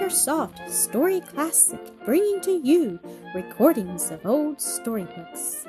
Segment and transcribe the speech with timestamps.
[0.00, 2.98] AcreSoft Story Classic, bringing to you
[3.34, 5.66] recordings of old storybooks.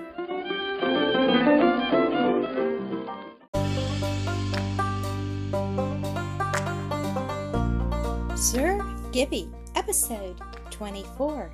[8.37, 8.79] Sir
[9.11, 10.39] Gibbie, Episode
[10.69, 11.51] 24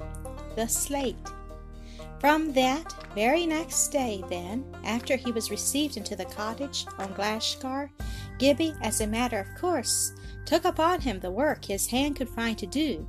[0.56, 1.16] The Slate.
[2.20, 7.90] From that very next day, then, after he was received into the cottage on Glashgar,
[8.38, 10.14] Gibbie, as a matter of course,
[10.46, 13.08] took upon him the work his hand could find to do,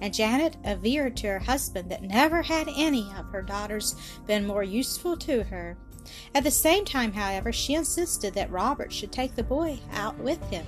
[0.00, 3.94] and Janet averred to her husband that never had any of her daughters
[4.26, 5.76] been more useful to her.
[6.34, 10.42] At the same time, however, she insisted that Robert should take the boy out with
[10.50, 10.66] him.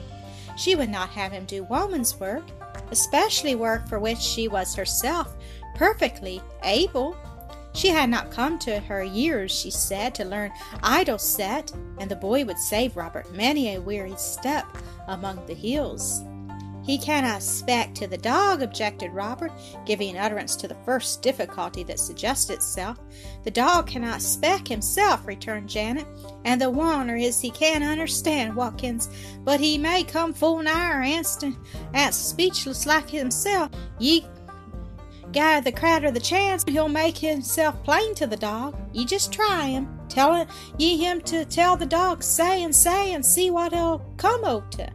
[0.57, 2.45] She would not have him do woman's work,
[2.91, 5.35] especially work for which she was herself
[5.75, 7.17] perfectly able.
[7.75, 12.17] She had not come to her years, she said, to learn idle set, and the
[12.17, 14.67] boy would save Robert many a weary step
[15.09, 16.23] among the hills.
[16.85, 19.53] He cannot speak to the dog, objected Robert,
[19.87, 22.99] giving utterance to the first difficulty that suggested itself.
[23.45, 26.07] The dog cannot speak himself, returned Janet,
[26.45, 29.09] and the wonder is he can't understand Watkins,
[29.45, 31.57] but he may come full nigh instant,
[31.95, 33.71] as speechless like himself.
[34.01, 34.27] Ye
[35.33, 38.77] Guy the Cratter the chance, he'll make himself plain to the dog.
[38.93, 39.89] Ye just try him.
[40.09, 44.45] Tell ye him to tell the dog say and say and see what he'll come
[44.45, 44.93] o' to.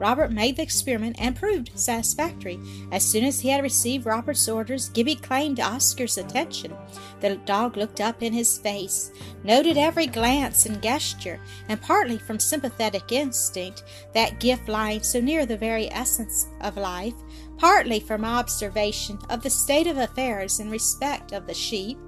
[0.00, 2.60] Robert made the experiment and proved satisfactory.
[2.92, 6.76] As soon as he had received Robert's orders, Gibbie claimed Oscar's attention.
[7.20, 9.10] The dog looked up in his face,
[9.42, 13.82] noted every glance and gesture, and partly from sympathetic instinct,
[14.14, 17.14] that gift lying so near the very essence of life,
[17.58, 21.98] partly from observation of the state of affairs in respect of the sheep,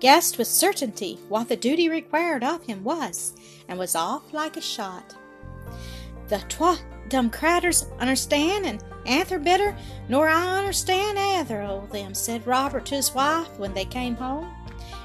[0.00, 3.34] guessed with certainty what the duty required of him was,
[3.68, 5.14] and was off like a shot.
[6.28, 9.76] The twa dumb craters understand, and anther better
[10.08, 14.50] nor I understand either o' them, said Robert to his wife when they came home.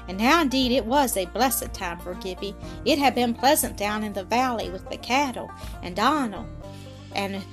[0.08, 2.56] And now indeed it was a blessed time for Gibbie.
[2.84, 5.50] It had been pleasant down in the valley with the cattle
[5.82, 6.46] and Donal,
[7.14, 7.44] and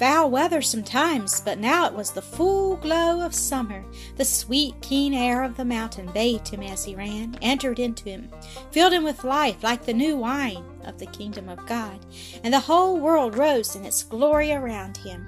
[0.00, 3.84] foul weather sometimes, but now it was the full glow of summer.
[4.16, 8.30] The sweet, keen air of the mountain bathed him as he ran, entered into him,
[8.70, 12.06] filled him with life like the new wine of the kingdom of God,
[12.42, 15.26] and the whole world rose in its glory around him.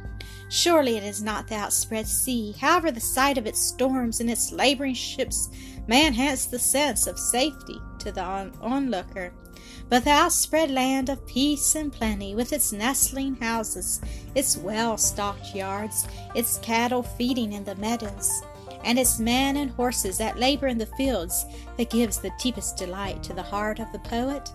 [0.48, 4.52] Surely it is not the outspread sea, however the sight of its storms and its
[4.52, 5.50] laboring ships
[5.86, 8.24] may enhance the sense of safety to the
[8.62, 9.34] onlooker.
[9.88, 14.00] But the outspread land of peace and plenty, with its nestling houses,
[14.34, 18.42] its well stocked yards, its cattle feeding in the meadows,
[18.84, 21.44] and its men and horses at labor in the fields,
[21.76, 24.50] that gives the deepest delight to the heart of the poet.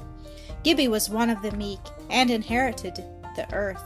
[0.63, 2.95] Gibbie was one of the meek, and inherited
[3.35, 3.83] the earth.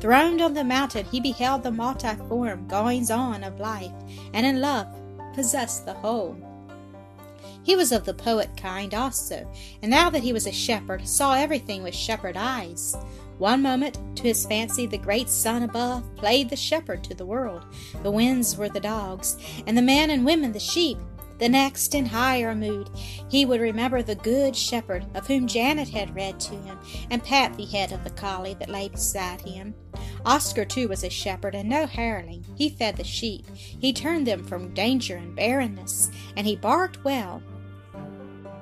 [0.00, 3.92] Throned on the mountain, he beheld the multiform goings on of life,
[4.34, 4.88] and in love
[5.34, 6.36] possessed the whole.
[7.64, 9.50] He was of the poet kind also,
[9.82, 12.96] and now that he was a shepherd, saw everything with shepherd eyes.
[13.38, 17.64] One moment, to his fancy, the great sun above played the shepherd to the world.
[18.02, 19.36] The winds were the dogs,
[19.66, 20.98] and the men and women the sheep.
[21.38, 22.88] The next, in higher mood,
[23.28, 26.78] he would remember the good shepherd of whom Janet had read to him,
[27.10, 29.74] and pat the head of the collie that lay beside him.
[30.24, 32.44] Oscar, too, was a shepherd, and no hireling.
[32.56, 33.44] He fed the sheep.
[33.56, 37.42] He turned them from danger and barrenness, and he barked well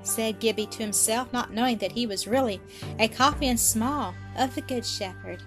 [0.03, 2.61] said Gibbie to himself, not knowing that he was really
[2.99, 5.43] a copy in small of the Good Shepherd.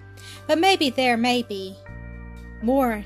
[0.46, 1.76] But maybe there may be
[2.62, 3.04] more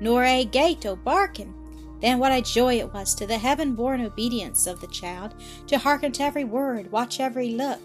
[0.00, 1.54] nor a gate o' barking.
[2.00, 5.34] Then what a joy it was to the heaven born obedience of the child
[5.68, 7.80] to hearken to every word, watch every look,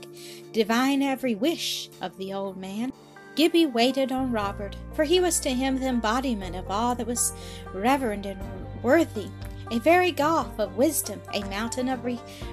[0.52, 2.92] divine every wish of the old man.
[3.36, 7.32] Gibbie waited on Robert, for he was to him the embodiment of all that was
[7.74, 8.42] reverend and
[8.84, 9.30] worthy
[9.72, 12.06] a very gulf of wisdom, a mountain of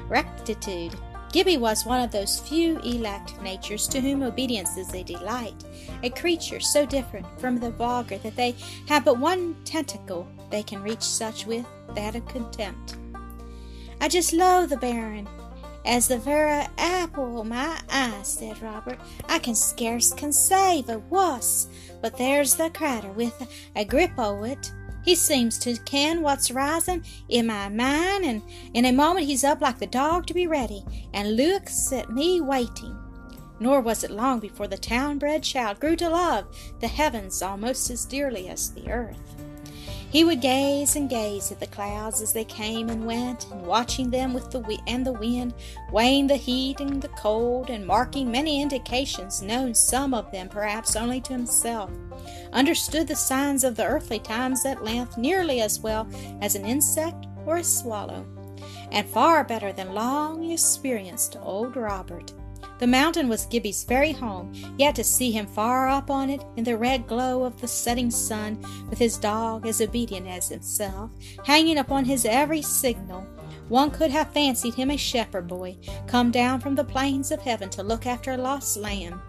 [0.09, 0.95] rectitude.
[1.33, 5.65] Gibbie was one of those few elect natures to whom obedience is a delight,
[6.03, 8.55] a creature so different from the vulgar that they
[8.89, 12.97] have but one tentacle they can reach such with, that of contempt.
[14.01, 15.29] I just loathe the Baron,
[15.85, 18.99] as the very apple o' my eye, said Robert.
[19.29, 21.69] I can scarce conceive a wuss,
[22.03, 24.73] but there's the crater with a grip o' it
[25.07, 28.43] he seems to ken what's risin' in my mind, and
[28.75, 32.41] in a moment he's up like the dog to be ready, and looks at me
[32.41, 32.99] waiting.
[33.61, 36.45] Nor was it long before the town bred child grew to love
[36.81, 39.46] the heavens almost as dearly as the earth.
[40.11, 44.09] He would gaze and gaze at the clouds as they came and went, and watching
[44.09, 45.53] them with the wi- and the wind,
[45.93, 50.97] weighing the heat and the cold, and marking many indications, known some of them perhaps
[50.97, 51.91] only to himself,
[52.53, 56.09] understood the signs of the earthly times at length nearly as well
[56.41, 58.25] as an insect or a swallow,
[58.93, 62.33] and far better than long experienced old Robert.
[62.79, 66.65] The mountain was Gibbie's very home, yet to see him far up on it, in
[66.65, 68.59] the red glow of the setting sun,
[68.91, 71.11] with his dog, as obedient as himself,
[71.45, 73.27] hanging upon his every signal,
[73.69, 75.77] one could have fancied him a shepherd boy,
[76.07, 79.21] come down from the plains of heaven to look after a lost lamb.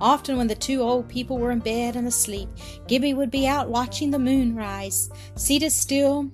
[0.00, 2.48] Often, when the two old people were in bed and asleep,
[2.88, 6.32] Gibbie would be out watching the moon rise, seated still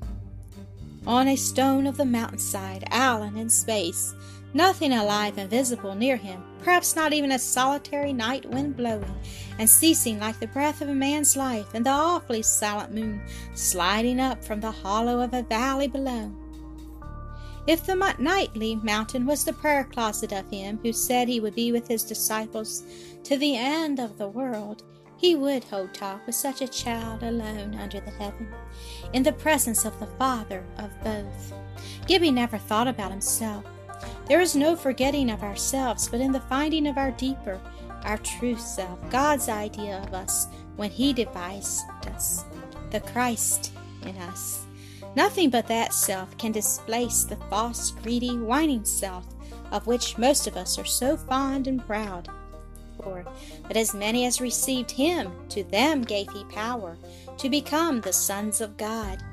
[1.06, 4.14] on a stone of the mountainside, island in space,
[4.52, 9.14] Nothing alive and visible near him, perhaps not even a solitary night wind blowing
[9.58, 13.23] and ceasing like the breath of a man's life, and the awfully silent moon
[13.55, 16.32] sliding up from the hollow of a valley below.
[17.67, 21.70] If the nightly mountain was the prayer closet of him who said he would be
[21.70, 22.82] with his disciples
[23.23, 24.82] to the end of the world,
[25.17, 28.49] he would hold talk with such a child alone under the heaven,
[29.12, 31.52] in the presence of the Father of both.
[32.06, 33.64] Gibbie never thought about himself.
[34.31, 37.61] There is no forgetting of ourselves, but in the finding of our deeper,
[38.05, 40.47] our true self, God's idea of us
[40.77, 42.44] when He devised us,
[42.93, 43.73] the Christ
[44.03, 44.67] in us.
[45.17, 49.27] Nothing but that self can displace the false, greedy, whining self
[49.73, 52.29] of which most of us are so fond and proud.
[53.03, 53.25] For,
[53.67, 56.97] but as many as received him, to them gave he power
[57.37, 59.25] to become the sons of God.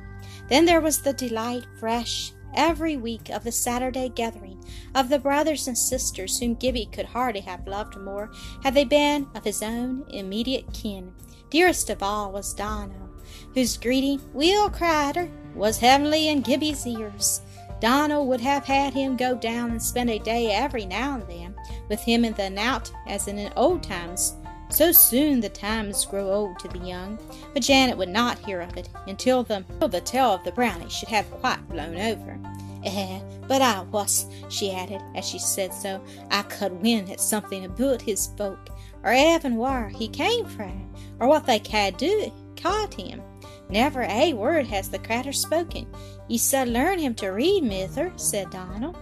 [0.49, 4.63] Then there was the delight fresh every week of the Saturday gathering
[4.95, 8.31] of the brothers and sisters whom Gibbie could hardly have loved more
[8.63, 11.13] had they been of his own immediate kin.
[11.49, 13.09] Dearest of all was Donal,
[13.53, 17.41] whose greeting, Will Crider, was heavenly in Gibbie's ears.
[17.79, 21.55] Donal would have had him go down and spend a day every now and then
[21.89, 24.35] with him in the knout as in old times.
[24.69, 27.17] So soon the times grow old to the young,
[27.53, 30.89] but Janet would not hear of it until the, until the tale of the brownie
[30.89, 32.37] should have quite blown over.
[32.83, 37.65] Eh, but I was, she added, as she said so, I could win at something
[37.65, 38.69] about his folk,
[39.03, 43.21] or even where he came from, or what they had do caught him.
[43.69, 45.87] Never a word has the cratur spoken.
[46.27, 48.95] Ye said learn him to read, mither, said Donal.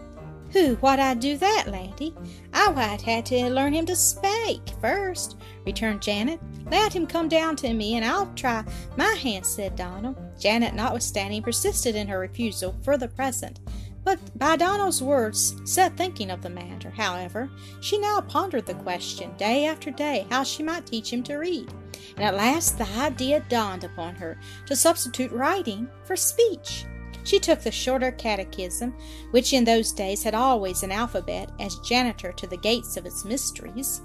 [0.55, 2.15] Who, what I do that, laddie?
[2.53, 5.35] I white had to learn him to spake first,
[5.65, 6.39] returned Janet.
[6.71, 8.63] Let him come down to me, and I'll try
[8.95, 10.15] my hand, said Donal.
[10.39, 13.59] Janet, notwithstanding, persisted in her refusal for the present.
[14.05, 17.49] But by Donal's words set thinking of the matter, however,
[17.81, 21.69] she now pondered the question day after day how she might teach him to read.
[22.15, 26.85] And at last the idea dawned upon her to substitute writing for speech.
[27.25, 28.95] She took the shorter catechism,
[29.31, 33.25] which in those days had always an alphabet, as janitor to the gates of its
[33.25, 34.01] mysteries,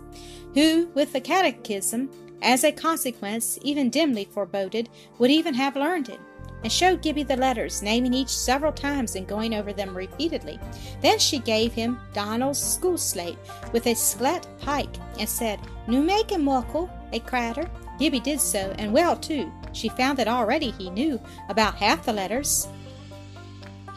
[0.54, 2.10] who, with the catechism,
[2.42, 4.88] as a consequence, even dimly foreboded,
[5.18, 6.18] would even have learned it,
[6.64, 10.58] and showed Gibbie the letters, naming each several times and going over them repeatedly.
[11.02, 13.38] Then she gave him Donal's school slate
[13.74, 17.68] with a sklet pike, and said, Nu make a muckle, a crater.
[17.98, 19.52] Gibbie did so, and well too.
[19.72, 21.20] She found that already he knew
[21.50, 22.66] about half the letters.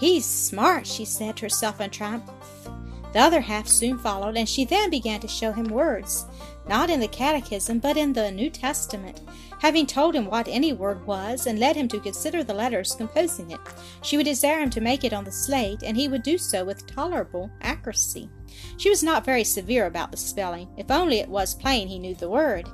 [0.03, 2.29] He's smart, she said to herself in triumph.
[3.13, 6.25] The other half soon followed, and she then began to show him words,
[6.67, 9.21] not in the Catechism, but in the New Testament.
[9.59, 13.51] Having told him what any word was, and led him to consider the letters composing
[13.51, 13.61] it,
[14.01, 16.65] she would desire him to make it on the slate, and he would do so
[16.65, 18.29] with tolerable accuracy.
[18.75, 22.13] She was not very severe about the spelling, if only it was plain he knew
[22.13, 22.67] the word.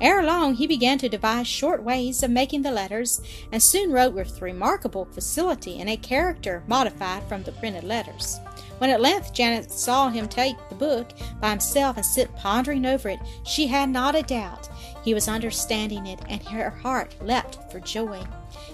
[0.00, 4.14] Ere long he began to devise short ways of making the letters, and soon wrote
[4.14, 8.38] with remarkable facility in a character modified from the printed letters.
[8.78, 11.08] When at length Janet saw him take the book
[11.40, 14.68] by himself and sit pondering over it, she had not a doubt
[15.02, 18.22] he was understanding it, and her heart leapt for joy.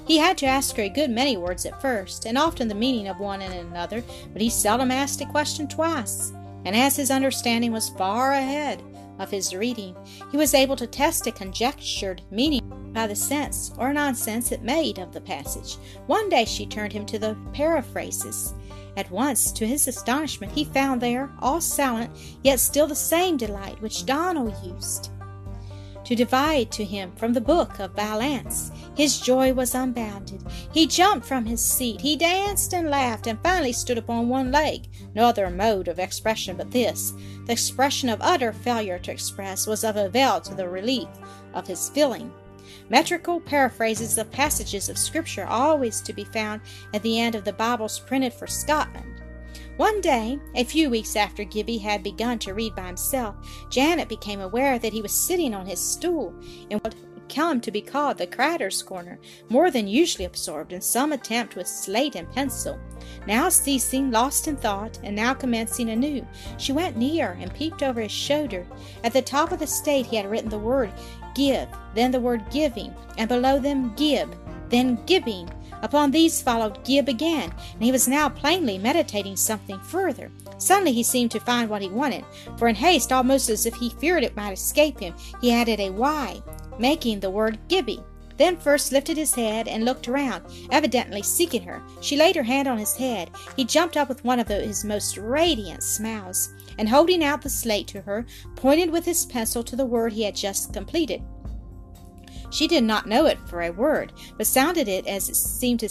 [0.06, 3.08] He had to ask her a good many words at first, and often the meaning
[3.08, 4.02] of one and another,
[4.32, 6.32] but he seldom asked a question twice.
[6.64, 8.82] And as his understanding was far ahead,
[9.18, 9.97] of his reading,
[10.30, 14.99] he was able to test a conjectured meaning by the sense or nonsense it made
[14.99, 15.76] of the passage.
[16.06, 18.54] One day she turned him to the paraphrases.
[18.97, 23.80] At once, to his astonishment, he found there, all silent, yet still the same delight
[23.83, 25.11] which Donal used
[26.04, 28.70] to divide to him from the book of Valence.
[28.96, 30.42] His joy was unbounded.
[30.73, 34.88] He jumped from his seat, he danced and laughed, and finally stood upon one leg.
[35.14, 37.12] No other mode of expression but this,
[37.46, 41.08] the expression of utter failure to express, was of avail to the relief
[41.52, 42.32] of his feeling.
[42.88, 46.61] metrical paraphrases of passages of Scripture always to be found
[46.92, 49.23] at the end of the Bibles printed for Scotland.
[49.76, 53.34] One day, a few weeks after Gibbie had begun to read by himself,
[53.70, 56.32] Janet became aware that he was sitting on his stool
[56.70, 56.94] in what
[57.28, 61.66] come to be called the Cratter's Corner, more than usually absorbed in some attempt with
[61.66, 62.78] slate and pencil.
[63.26, 66.24] Now ceasing, lost in thought, and now commencing anew,
[66.58, 68.64] she went near and peeped over his shoulder.
[69.02, 70.92] At the top of the slate he had written the word
[71.34, 74.36] give, then the word giving, and below them gib,
[74.74, 75.48] then giving.
[75.82, 80.30] Upon these followed gib again, and he was now plainly meditating something further.
[80.58, 82.24] Suddenly he seemed to find what he wanted,
[82.56, 85.90] for in haste, almost as if he feared it might escape him, he added a
[85.90, 86.42] Y
[86.78, 88.02] making the word Gibby.
[88.36, 91.80] Then first lifted his head and looked around, evidently seeking her.
[92.00, 93.30] She laid her hand on his head.
[93.54, 97.86] He jumped up with one of his most radiant smiles, and holding out the slate
[97.88, 98.26] to her,
[98.56, 101.22] pointed with his pencil to the word he had just completed.
[102.54, 105.88] She did not know it for a word, but sounded it as it seemed to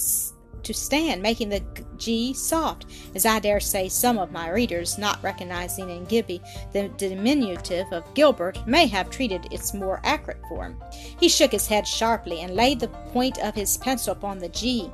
[0.63, 1.62] to stand, making the
[1.98, 6.41] G soft, as I dare say some of my readers, not recognizing in Gibbie
[6.72, 10.82] the diminutive of Gilbert, may have treated its more accurate form.
[11.20, 14.89] He shook his head sharply and laid the point of his pencil upon the G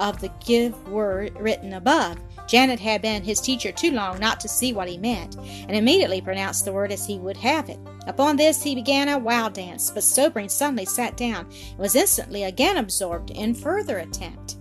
[0.00, 2.16] of the give word written above.
[2.50, 6.20] Janet had been his teacher too long not to see what he meant, and immediately
[6.20, 7.78] pronounced the word as he would have it.
[8.08, 12.42] Upon this he began a wild dance, but sobering suddenly sat down, and was instantly
[12.42, 14.56] again absorbed in further attempt.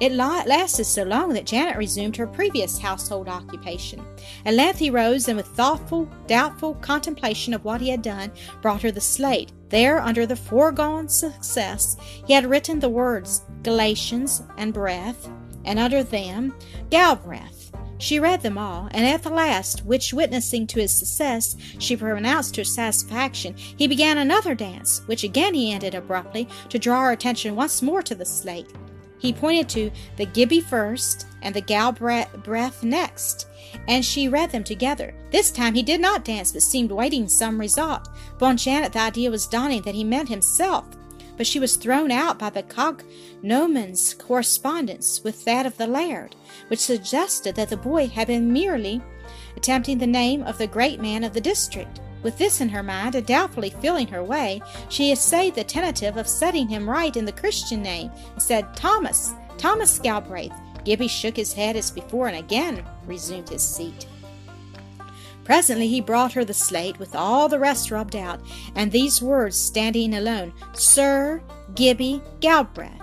[0.00, 4.02] It lasted so long that Janet resumed her previous household occupation.
[4.46, 8.80] At length he rose and, with thoughtful, doubtful contemplation of what he had done, brought
[8.80, 9.52] her the slate.
[9.68, 15.28] There, under the foregone success, he had written the words Galatians and breath,
[15.64, 16.54] and under them
[16.90, 17.72] Galbraith.
[17.98, 22.56] She read them all, and at the last, which witnessing to his success, she pronounced
[22.56, 27.54] her satisfaction, he began another dance, which again he ended abruptly, to draw her attention
[27.54, 28.66] once more to the slate.
[29.20, 33.46] He pointed to the Gibbie first and the Galbraith next,
[33.86, 35.14] and she read them together.
[35.30, 38.08] This time he did not dance, but seemed waiting some result.
[38.32, 40.86] Upon Janet the idea was dawning that he meant himself,
[41.36, 42.64] but she was thrown out by the
[43.42, 46.36] cognomen's correspondence with that of the laird,
[46.68, 49.02] which suggested that the boy had been merely
[49.56, 52.00] attempting the name of the great man of the district.
[52.22, 56.28] With this in her mind, and doubtfully feeling her way, she essayed the tentative of
[56.28, 60.54] setting him right in the Christian name, and said, Thomas, Thomas Galbraith.
[60.84, 64.06] Gibbie shook his head as before, and again resumed his seat.
[65.44, 68.40] Presently he brought her the slate, with all the rest rubbed out,
[68.76, 71.42] and these words standing alone Sir
[71.74, 73.01] Gibbie Galbraith.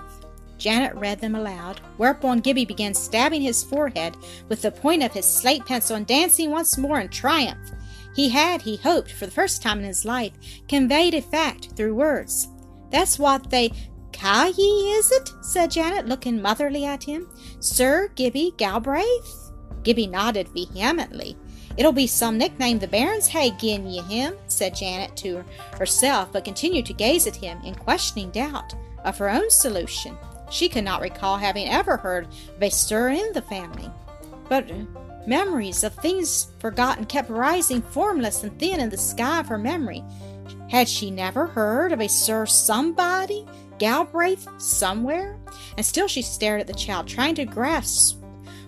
[0.60, 4.16] Janet read them aloud, whereupon Gibbie began stabbing his forehead
[4.48, 7.72] with the point of his slate pencil and dancing once more in triumph.
[8.14, 10.32] He had, he hoped, for the first time in his life,
[10.68, 12.48] conveyed a fact through words.
[12.90, 13.72] That's what they
[14.12, 15.30] ca ye, is it?
[15.40, 17.28] said Janet, looking motherly at him.
[17.60, 19.52] Sir Gibbie Galbraith?
[19.82, 21.36] Gibbie nodded vehemently.
[21.76, 25.44] It'll be some nickname the bairns hae gi'n ye him, said Janet to
[25.78, 28.74] herself, but continued to gaze at him in questioning doubt
[29.04, 30.18] of her own solution.
[30.50, 33.90] She could not recall having ever heard of a sir in the family.
[34.48, 34.70] But
[35.26, 40.02] Memories of things forgotten kept rising formless and thin in the sky of her memory.
[40.70, 43.46] Had she never heard of a Sir Somebody
[43.78, 45.38] Galbraith somewhere?
[45.76, 48.18] And still she stared at the child, trying to grasp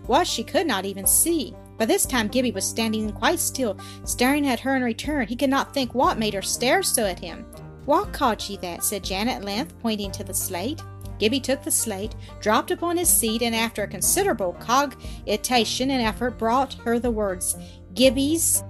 [0.07, 1.55] what she could not even see.
[1.79, 5.27] By this time Gibbie was standing quite still, staring at her in return.
[5.27, 7.47] He could not think what made her stare so at him.
[7.87, 8.85] What called ye that?
[8.85, 10.83] said Janet at length, pointing to the slate.
[11.23, 16.37] Gibbie took the slate, dropped upon his seat, and after a considerable cogitation and effort,
[16.37, 17.57] brought her the words
[17.95, 18.65] Gibbie's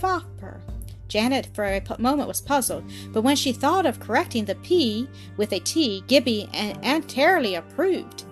[0.00, 0.60] Fopper.
[1.06, 5.52] Janet for a moment was puzzled, but when she thought of correcting the P with
[5.52, 6.48] a T, Gibbie
[6.82, 8.24] entirely approved.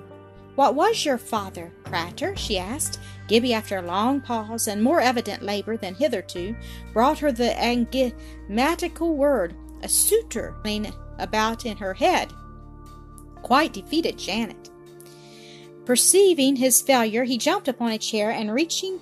[0.57, 2.35] What was your father, Cratter?
[2.35, 2.99] she asked.
[3.29, 6.57] Gibbie, after a long pause and more evident labor than hitherto,
[6.93, 10.57] brought her the enigmatical word, a suitor,
[11.21, 12.33] about in her head
[13.45, 14.71] quite defeated Janet.
[15.85, 18.99] Perceiving his failure, he jumped upon a chair and reaching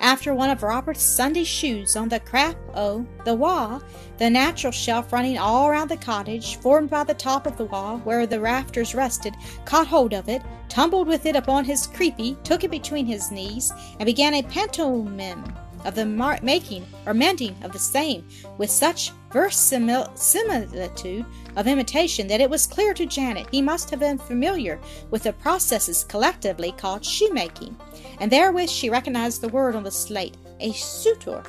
[0.00, 3.80] after one of Robert's Sunday shoes on the crap o' the wall,
[4.18, 7.98] the natural shelf running all round the cottage, formed by the top of the wall
[7.98, 12.64] where the rafters rested, caught hold of it, tumbled with it upon his creepy, took
[12.64, 15.44] it between his knees, and began a pantomime
[15.84, 18.26] of the mar- making or mending of the same
[18.58, 21.24] with such verisimilitude
[21.56, 24.78] of imitation that it was clear to Janet he must have been familiar
[25.10, 27.76] with the processes collectively called shoemaking,
[28.20, 31.42] and therewith she recognized the word on the slate, a suitor.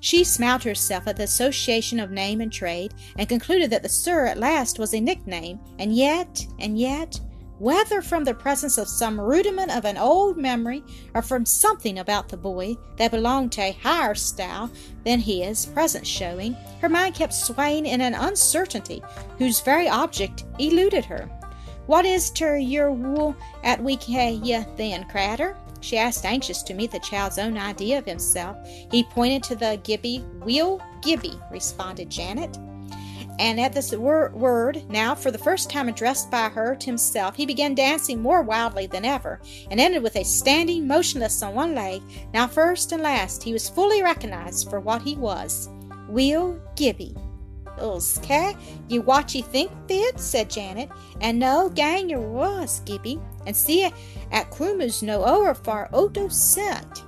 [0.00, 4.26] She smiled herself at the association of name and trade, and concluded that the Sir
[4.26, 7.18] at last was a nickname, and yet, and yet,
[7.64, 12.28] whether from the presence of some rudiment of an old memory, or from something about
[12.28, 14.70] the boy that belonged to a higher style
[15.02, 16.52] than his present showing,
[16.82, 19.02] her mind kept swaying in an uncertainty
[19.38, 21.26] whose very object eluded her.
[21.86, 25.56] What is ter your wool at we ye then, Cratter?
[25.80, 28.58] she asked, anxious to meet the child's own idea of himself.
[28.90, 30.22] He pointed to the Gibbie.
[30.40, 32.58] Will Gibbie, responded Janet.
[33.38, 37.46] And at this word, now for the first time addressed by her to himself, he
[37.46, 42.00] began dancing more wildly than ever, and ended with a standing motionless on one leg.
[42.32, 45.68] Now, first and last, he was fully recognized for what he was
[46.08, 47.16] Will Gibbie.
[47.78, 48.56] Okay,
[48.88, 53.84] you what you think fit, said Janet, and no gang your was, Gibbie, and see
[53.84, 57.02] at Crumers no over far Oto set.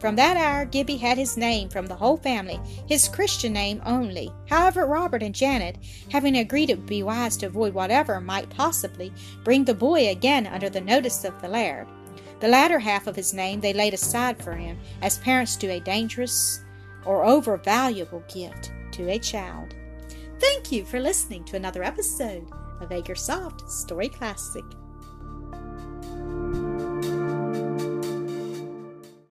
[0.00, 4.32] From that hour, Gibbie had his name from the whole family, his Christian name only.
[4.48, 5.76] However, Robert and Janet,
[6.10, 9.12] having agreed it would be wise to avoid whatever might possibly
[9.44, 11.86] bring the boy again under the notice of the laird,
[12.40, 15.80] the latter half of his name they laid aside for him, as parents do a
[15.80, 16.64] dangerous
[17.04, 19.74] or over valuable gift to a child.
[20.38, 22.48] Thank you for listening to another episode
[22.80, 24.64] of Acresoft Story Classic.